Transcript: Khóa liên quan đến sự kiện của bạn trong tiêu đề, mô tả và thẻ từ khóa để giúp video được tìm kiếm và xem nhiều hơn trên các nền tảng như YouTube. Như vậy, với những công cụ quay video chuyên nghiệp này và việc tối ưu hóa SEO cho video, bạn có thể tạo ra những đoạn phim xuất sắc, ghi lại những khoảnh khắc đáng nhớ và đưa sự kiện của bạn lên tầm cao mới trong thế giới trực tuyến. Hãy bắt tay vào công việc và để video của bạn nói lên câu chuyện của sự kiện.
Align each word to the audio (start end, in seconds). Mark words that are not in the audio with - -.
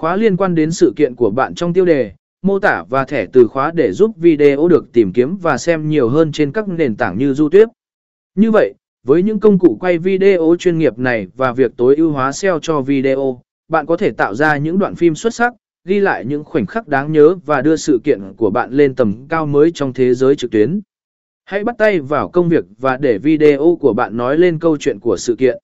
Khóa 0.00 0.16
liên 0.16 0.36
quan 0.36 0.54
đến 0.54 0.70
sự 0.70 0.92
kiện 0.96 1.14
của 1.14 1.30
bạn 1.30 1.54
trong 1.54 1.72
tiêu 1.72 1.84
đề, 1.84 2.12
mô 2.42 2.58
tả 2.58 2.84
và 2.88 3.04
thẻ 3.04 3.26
từ 3.32 3.46
khóa 3.46 3.70
để 3.74 3.92
giúp 3.92 4.10
video 4.16 4.68
được 4.68 4.92
tìm 4.92 5.12
kiếm 5.12 5.36
và 5.36 5.58
xem 5.58 5.88
nhiều 5.88 6.08
hơn 6.08 6.32
trên 6.32 6.52
các 6.52 6.68
nền 6.68 6.96
tảng 6.96 7.18
như 7.18 7.34
YouTube. 7.38 7.72
Như 8.34 8.50
vậy, 8.50 8.74
với 9.06 9.22
những 9.22 9.40
công 9.40 9.58
cụ 9.58 9.76
quay 9.80 9.98
video 9.98 10.56
chuyên 10.58 10.78
nghiệp 10.78 10.98
này 10.98 11.28
và 11.36 11.52
việc 11.52 11.72
tối 11.76 11.96
ưu 11.96 12.10
hóa 12.10 12.32
SEO 12.32 12.58
cho 12.62 12.80
video, 12.80 13.42
bạn 13.68 13.86
có 13.86 13.96
thể 13.96 14.10
tạo 14.10 14.34
ra 14.34 14.56
những 14.56 14.78
đoạn 14.78 14.94
phim 14.94 15.14
xuất 15.14 15.34
sắc, 15.34 15.54
ghi 15.84 16.00
lại 16.00 16.24
những 16.24 16.44
khoảnh 16.44 16.66
khắc 16.66 16.88
đáng 16.88 17.12
nhớ 17.12 17.36
và 17.46 17.62
đưa 17.62 17.76
sự 17.76 18.00
kiện 18.04 18.20
của 18.36 18.50
bạn 18.50 18.72
lên 18.72 18.94
tầm 18.94 19.26
cao 19.28 19.46
mới 19.46 19.70
trong 19.74 19.92
thế 19.92 20.14
giới 20.14 20.36
trực 20.36 20.50
tuyến. 20.50 20.80
Hãy 21.44 21.64
bắt 21.64 21.74
tay 21.78 22.00
vào 22.00 22.28
công 22.28 22.48
việc 22.48 22.64
và 22.78 22.96
để 22.96 23.18
video 23.18 23.78
của 23.80 23.92
bạn 23.92 24.16
nói 24.16 24.38
lên 24.38 24.58
câu 24.58 24.76
chuyện 24.76 24.98
của 25.00 25.16
sự 25.16 25.36
kiện. 25.38 25.58